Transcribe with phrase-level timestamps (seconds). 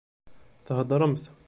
[0.65, 1.25] Theddṛemt.